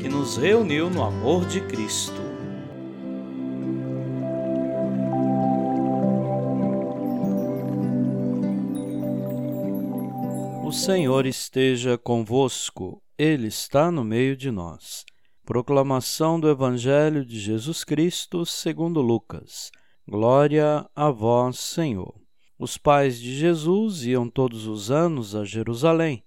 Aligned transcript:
que 0.00 0.08
nos 0.08 0.36
reuniu 0.36 0.88
no 0.88 1.02
amor 1.02 1.44
de 1.46 1.60
Cristo. 1.60 2.22
O 10.64 10.72
Senhor 10.72 11.26
esteja 11.26 11.98
convosco, 11.98 13.02
Ele 13.18 13.48
está 13.48 13.90
no 13.90 14.04
meio 14.04 14.36
de 14.36 14.50
nós. 14.50 15.04
Proclamação 15.44 16.38
do 16.38 16.48
Evangelho 16.48 17.24
de 17.24 17.40
Jesus 17.40 17.82
Cristo 17.82 18.46
segundo 18.46 19.00
Lucas. 19.00 19.72
Glória 20.06 20.88
a 20.94 21.10
vós, 21.10 21.58
Senhor. 21.58 22.14
Os 22.58 22.76
pais 22.76 23.18
de 23.18 23.34
Jesus 23.36 24.04
iam 24.04 24.28
todos 24.28 24.66
os 24.66 24.90
anos 24.90 25.34
a 25.34 25.44
Jerusalém 25.44 26.22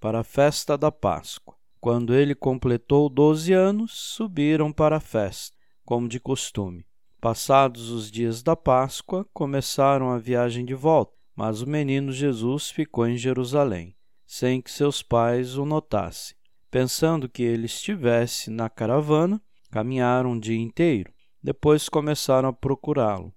para 0.00 0.20
a 0.20 0.24
festa 0.24 0.76
da 0.76 0.90
Páscoa. 0.90 1.51
Quando 1.82 2.14
ele 2.14 2.32
completou 2.32 3.08
doze 3.08 3.52
anos, 3.52 3.90
subiram 3.90 4.72
para 4.72 4.98
a 4.98 5.00
festa, 5.00 5.56
como 5.84 6.06
de 6.06 6.20
costume. 6.20 6.86
Passados 7.20 7.90
os 7.90 8.08
dias 8.08 8.40
da 8.40 8.54
Páscoa, 8.54 9.26
começaram 9.34 10.12
a 10.12 10.16
viagem 10.16 10.64
de 10.64 10.74
volta, 10.74 11.12
mas 11.34 11.60
o 11.60 11.68
menino 11.68 12.12
Jesus 12.12 12.70
ficou 12.70 13.08
em 13.08 13.16
Jerusalém, 13.16 13.96
sem 14.24 14.62
que 14.62 14.70
seus 14.70 15.02
pais 15.02 15.56
o 15.56 15.64
notassem. 15.64 16.36
Pensando 16.70 17.28
que 17.28 17.42
ele 17.42 17.66
estivesse 17.66 18.48
na 18.48 18.70
caravana, 18.70 19.42
caminharam 19.68 20.30
um 20.30 20.38
dia 20.38 20.60
inteiro. 20.60 21.12
Depois 21.42 21.88
começaram 21.88 22.50
a 22.50 22.52
procurá-lo 22.52 23.34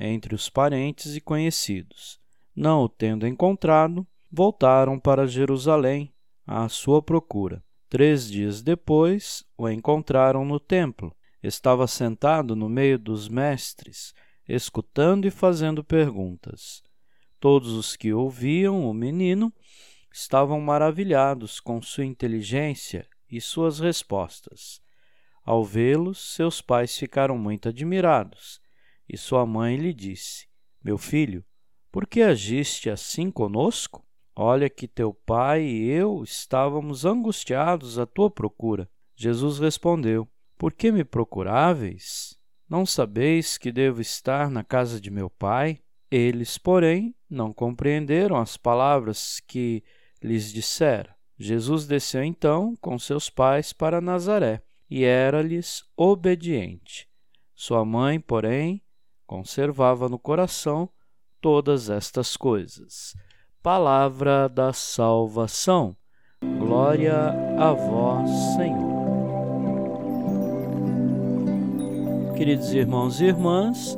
entre 0.00 0.34
os 0.34 0.48
parentes 0.48 1.14
e 1.14 1.20
conhecidos. 1.20 2.18
Não 2.56 2.84
o 2.84 2.88
tendo 2.88 3.26
encontrado, 3.26 4.06
voltaram 4.30 4.98
para 4.98 5.26
Jerusalém 5.26 6.10
à 6.46 6.70
sua 6.70 7.02
procura. 7.02 7.62
Três 7.92 8.30
dias 8.30 8.62
depois, 8.62 9.44
o 9.54 9.68
encontraram 9.68 10.46
no 10.46 10.58
templo. 10.58 11.14
Estava 11.42 11.86
sentado 11.86 12.56
no 12.56 12.66
meio 12.66 12.98
dos 12.98 13.28
mestres, 13.28 14.14
escutando 14.48 15.26
e 15.26 15.30
fazendo 15.30 15.84
perguntas. 15.84 16.82
Todos 17.38 17.72
os 17.72 17.94
que 17.94 18.10
ouviam 18.10 18.88
o 18.88 18.94
menino 18.94 19.52
estavam 20.10 20.58
maravilhados 20.58 21.60
com 21.60 21.82
sua 21.82 22.06
inteligência 22.06 23.06
e 23.30 23.42
suas 23.42 23.78
respostas. 23.78 24.80
Ao 25.44 25.62
vê-los, 25.62 26.34
seus 26.34 26.62
pais 26.62 26.96
ficaram 26.96 27.36
muito 27.36 27.68
admirados, 27.68 28.58
e 29.06 29.18
sua 29.18 29.44
mãe 29.44 29.76
lhe 29.76 29.92
disse: 29.92 30.48
Meu 30.82 30.96
filho, 30.96 31.44
por 31.90 32.06
que 32.06 32.22
agiste 32.22 32.88
assim 32.88 33.30
conosco? 33.30 34.02
Olha 34.34 34.70
que 34.70 34.88
teu 34.88 35.12
pai 35.12 35.62
e 35.62 35.90
eu 35.90 36.22
estávamos 36.24 37.04
angustiados 37.04 37.98
à 37.98 38.06
tua 38.06 38.30
procura. 38.30 38.88
Jesus 39.14 39.58
respondeu: 39.58 40.26
Por 40.56 40.72
que 40.72 40.90
me 40.90 41.04
procuráveis? 41.04 42.38
Não 42.66 42.86
sabeis 42.86 43.58
que 43.58 43.70
devo 43.70 44.00
estar 44.00 44.50
na 44.50 44.64
casa 44.64 44.98
de 44.98 45.10
meu 45.10 45.28
pai? 45.28 45.80
Eles, 46.10 46.56
porém, 46.56 47.14
não 47.28 47.52
compreenderam 47.52 48.36
as 48.36 48.56
palavras 48.56 49.38
que 49.40 49.84
lhes 50.22 50.50
dissera. 50.50 51.14
Jesus 51.38 51.86
desceu 51.86 52.24
então 52.24 52.74
com 52.80 52.98
seus 52.98 53.28
pais 53.28 53.72
para 53.72 54.00
Nazaré 54.00 54.62
e 54.88 55.04
era-lhes 55.04 55.84
obediente. 55.94 57.06
Sua 57.54 57.84
mãe, 57.84 58.18
porém, 58.18 58.82
conservava 59.26 60.08
no 60.08 60.18
coração 60.18 60.88
todas 61.40 61.90
estas 61.90 62.34
coisas 62.36 63.14
palavra 63.62 64.48
da 64.48 64.72
salvação. 64.72 65.96
Glória 66.58 67.14
a 67.56 67.72
vós, 67.72 68.28
Senhor. 68.56 68.92
Queridos 72.36 72.72
irmãos 72.72 73.20
e 73.20 73.26
irmãs, 73.26 73.96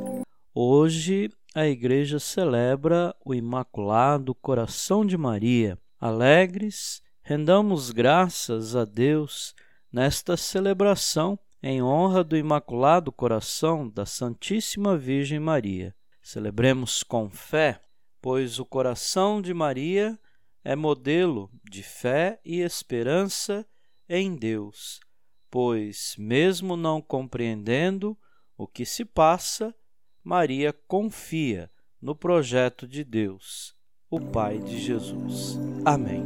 hoje 0.53 1.31
a 1.55 1.65
Igreja 1.65 2.19
celebra 2.19 3.15
o 3.25 3.33
Imaculado 3.33 4.35
Coração 4.35 5.03
de 5.03 5.17
Maria. 5.17 5.79
Alegres, 5.99 7.01
rendamos 7.23 7.89
graças 7.89 8.75
a 8.75 8.85
Deus 8.85 9.55
nesta 9.91 10.37
celebração 10.37 11.39
em 11.63 11.81
honra 11.81 12.23
do 12.23 12.37
Imaculado 12.37 13.11
Coração 13.11 13.89
da 13.89 14.05
Santíssima 14.05 14.95
Virgem 14.95 15.39
Maria. 15.39 15.95
Celebremos 16.21 17.01
com 17.01 17.27
fé 17.31 17.79
pois 18.25 18.57
o 18.57 18.65
coração 18.65 19.39
de 19.39 19.53
Maria 19.53 20.17
é 20.63 20.75
modelo 20.75 21.47
de 21.63 21.83
fé 21.83 22.39
e 22.43 22.59
esperança 22.59 23.63
em 24.09 24.35
Deus, 24.35 24.99
pois, 25.47 26.15
mesmo 26.17 26.75
não 26.75 26.99
compreendendo 27.03 28.17
o 28.57 28.65
que 28.65 28.83
se 28.83 29.05
passa, 29.05 29.75
Maria 30.23 30.73
confia 30.73 31.69
no 32.01 32.15
projeto 32.15 32.87
de 32.87 33.03
Deus, 33.03 33.75
o 34.09 34.19
Pai 34.19 34.57
de 34.57 34.79
Jesus. 34.79 35.59
Amém. 35.85 36.23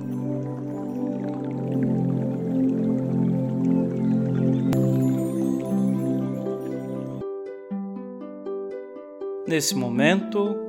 Nesse 9.45 9.75
momento, 9.75 10.68